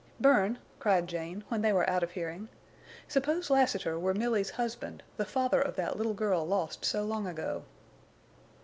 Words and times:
"Bern!" 0.19 0.57
cried 0.79 1.05
Jane, 1.05 1.43
when 1.49 1.61
they 1.61 1.71
were 1.71 1.87
out 1.87 2.01
of 2.01 2.09
hearing. 2.09 2.49
"Suppose 3.07 3.51
Lassiter 3.51 3.99
were 3.99 4.15
Milly's 4.15 4.49
husband—the 4.49 5.25
father 5.25 5.61
of 5.61 5.75
that 5.75 5.95
little 5.95 6.15
girl 6.15 6.43
lost 6.43 6.83
so 6.83 7.03
long 7.05 7.27
ago!" 7.27 7.65